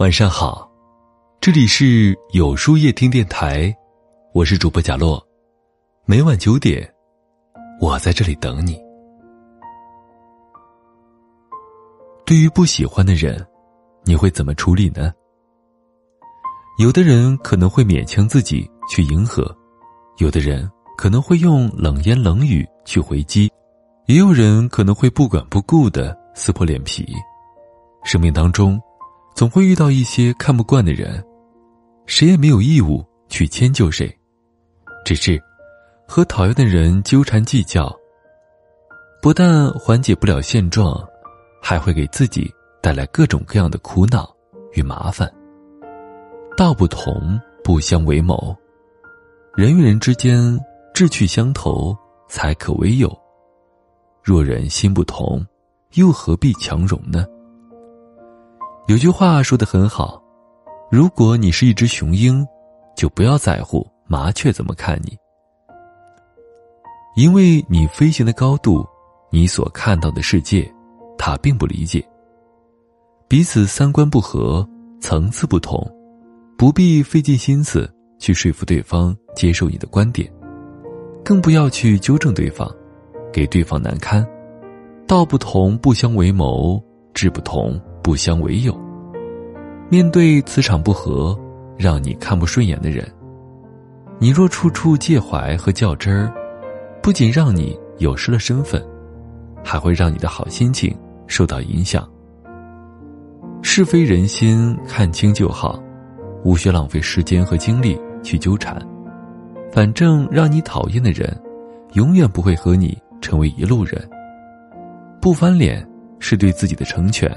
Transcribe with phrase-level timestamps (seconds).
[0.00, 0.66] 晚上好，
[1.42, 3.70] 这里是有书夜听电台，
[4.32, 5.22] 我是主播贾洛，
[6.06, 6.90] 每晚九点，
[7.82, 8.80] 我在这里等你。
[12.24, 13.46] 对于不喜欢的人，
[14.02, 15.12] 你会怎么处理呢？
[16.78, 19.54] 有的人可能会勉强自己去迎合，
[20.16, 23.52] 有的人可能会用冷言冷语去回击，
[24.06, 27.06] 也有人可能会不管不顾的撕破脸皮。
[28.02, 28.80] 生命当中。
[29.40, 31.24] 总会遇到一些看不惯的人，
[32.04, 34.14] 谁也没有义务去迁就谁，
[35.02, 35.42] 只是
[36.06, 37.90] 和讨厌的人纠缠计较，
[39.22, 40.94] 不但缓解不了现状，
[41.62, 44.30] 还会给自己带来各种各样的苦恼
[44.74, 45.26] 与麻烦。
[46.54, 48.54] 道不同不相为谋，
[49.54, 50.60] 人与人之间
[50.92, 51.96] 志趣相投
[52.28, 53.10] 才可为友。
[54.22, 55.42] 若人心不同，
[55.94, 57.24] 又何必强融呢？
[58.90, 60.20] 有句话说的很好，
[60.90, 62.44] 如果你是一只雄鹰，
[62.96, 65.16] 就不要在乎麻雀怎么看你，
[67.14, 68.84] 因为你飞行的高度，
[69.30, 70.68] 你所看到的世界，
[71.16, 72.04] 它并不理解。
[73.28, 74.68] 彼此三观不合，
[75.00, 75.80] 层次不同，
[76.58, 80.28] 不必费尽心思去说服对方接受你的观点，
[81.24, 82.68] 更不要去纠正对方，
[83.32, 84.26] 给对方难堪。
[85.06, 86.82] 道不同不相为谋，
[87.14, 87.80] 志不同。
[88.02, 88.78] 不相为友。
[89.88, 91.38] 面对磁场不合、
[91.76, 93.06] 让你看不顺眼的人，
[94.18, 96.32] 你若处处介怀和较真儿，
[97.02, 98.84] 不仅让你有失了身份，
[99.64, 102.08] 还会让你的好心情受到影响。
[103.62, 105.82] 是非人心看清就好，
[106.44, 108.80] 无需浪费时间和精力去纠缠。
[109.72, 111.36] 反正让你讨厌的人，
[111.92, 114.08] 永远不会和你成为一路人。
[115.20, 115.86] 不翻脸
[116.18, 117.30] 是对自己的成全。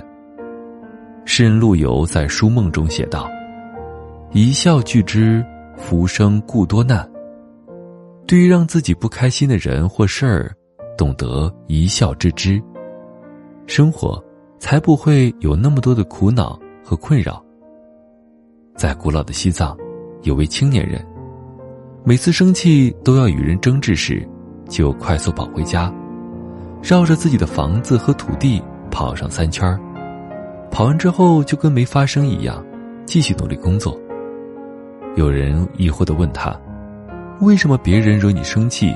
[1.25, 3.29] 诗人陆游在《书梦》中写道
[4.31, 5.43] ：“一笑拒之，
[5.77, 7.09] 浮生故多难。”
[8.27, 10.51] 对于让自己不开心的人或事儿，
[10.97, 12.61] 懂得一笑置之，
[13.67, 14.21] 生活
[14.59, 17.43] 才不会有那么多的苦恼和困扰。
[18.75, 19.77] 在古老的西藏，
[20.23, 21.05] 有位青年人，
[22.03, 24.27] 每次生气都要与人争执时，
[24.67, 25.93] 就快速跑回家，
[26.81, 29.79] 绕着自己的房子和土地跑上三圈儿。
[30.73, 32.65] 跑完之后就跟没发生一样，
[33.05, 33.95] 继续努力工作。
[35.15, 36.59] 有人疑惑的问他
[37.41, 38.91] ：“为什么别人惹你生气，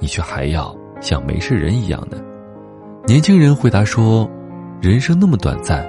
[0.00, 2.16] 你却还要像没事人一样呢？”
[3.06, 4.26] 年轻人回答说
[4.80, 5.86] ：“人生那么短暂，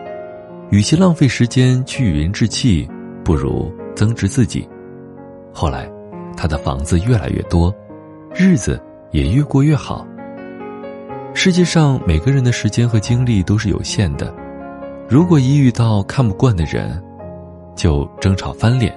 [0.71, 2.85] 与其浪费时间去与人置气，
[3.23, 4.67] 不如增值自己。”
[5.55, 5.89] 后来，
[6.35, 7.73] 他的房子越来越多，
[8.35, 8.77] 日子
[9.11, 10.05] 也越过越好。
[11.33, 14.35] 世界上每个人的时间和精力都是有限的。
[15.09, 17.03] 如果一遇到看不惯的人，
[17.75, 18.95] 就争吵翻脸，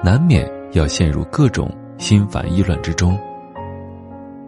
[0.00, 1.68] 难免要陷入各种
[1.98, 3.18] 心烦意乱之中。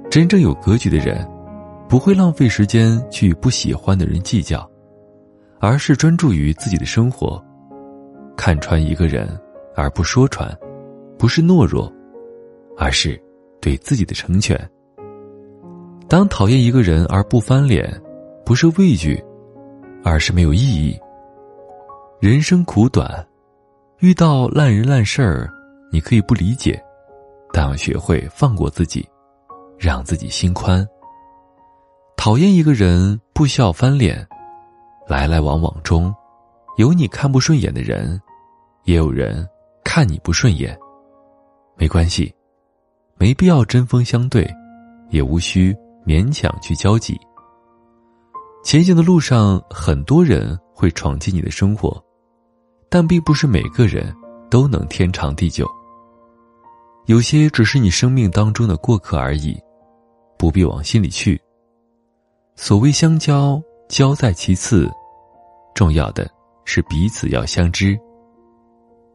[0.08, 1.28] 真正有格局的人，
[1.88, 4.64] 不会浪费时间去与不喜欢的人计较，
[5.58, 7.44] 而是专注于自己的生活。
[8.36, 9.28] 看穿一个人
[9.74, 10.56] 而不说穿，
[11.18, 11.92] 不是懦弱，
[12.78, 13.20] 而是
[13.60, 14.56] 对自己的成全。
[16.06, 17.92] 当讨厌一个人而不翻脸，
[18.44, 19.20] 不是畏惧。
[20.04, 20.98] 而是没有意义。
[22.20, 23.26] 人生苦短，
[23.98, 25.50] 遇到烂人烂事儿，
[25.90, 26.82] 你可以不理解，
[27.52, 29.08] 但要学会放过自己，
[29.78, 30.86] 让自己心宽。
[32.16, 34.26] 讨厌一个人，不需要翻脸。
[35.08, 36.14] 来来往往中，
[36.76, 38.20] 有你看不顺眼的人，
[38.84, 39.46] 也有人
[39.82, 40.78] 看你不顺眼。
[41.76, 42.32] 没关系，
[43.16, 44.48] 没必要针锋相对，
[45.10, 45.76] 也无需
[46.06, 47.20] 勉强去交集。
[48.62, 52.02] 前行的路上，很多人会闯进你的生活，
[52.88, 54.14] 但并不是每个人
[54.48, 55.68] 都能天长地久。
[57.06, 59.58] 有些只是你生命当中的过客而已，
[60.38, 61.40] 不必往心里去。
[62.54, 64.88] 所谓相交，交在其次，
[65.74, 66.30] 重要的
[66.64, 67.98] 是彼此要相知。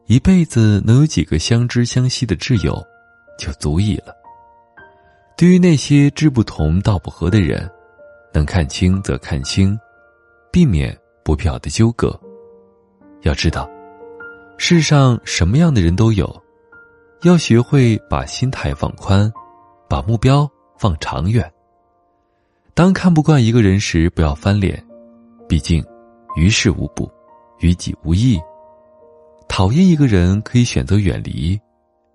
[0.06, 2.78] 一辈子能有几个相知相惜的挚友，
[3.38, 4.14] 就足矣了。
[5.38, 7.68] 对于那些志不同道不合的人。
[8.32, 9.78] 能看清则看清，
[10.52, 12.18] 避免不必要的纠葛。
[13.22, 13.68] 要知道，
[14.56, 16.42] 世上什么样的人都有，
[17.22, 19.30] 要学会把心态放宽，
[19.88, 21.50] 把目标放长远。
[22.74, 24.80] 当看不惯一个人时，不要翻脸，
[25.48, 25.84] 毕竟
[26.36, 27.10] 于事无补，
[27.58, 28.40] 于己无益。
[29.48, 31.58] 讨厌一个人，可以选择远离、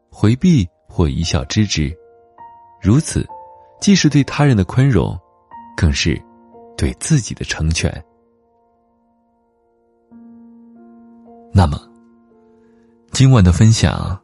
[0.10, 1.94] 回避或一笑置之。
[2.82, 3.28] 如此，
[3.82, 5.20] 既是对他人的宽容。
[5.76, 6.22] 更是
[6.78, 7.92] 对自己的成全。
[11.54, 11.80] 那么，
[13.12, 14.20] 今晚的分享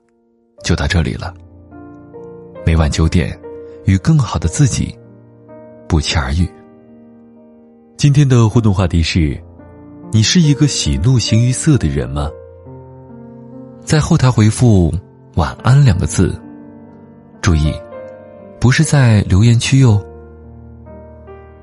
[0.64, 1.34] 就到这里了。
[2.66, 3.40] 每晚九点，
[3.86, 4.98] 与更好的自己
[5.88, 6.50] 不期而遇。
[7.98, 9.40] 今天的互动话题是：
[10.12, 12.30] 你是一个喜怒形于色的人吗？
[13.82, 14.94] 在后台回复
[15.36, 16.40] “晚安”两个字，
[17.42, 17.74] 注意，
[18.60, 20.04] 不是在留言区哟。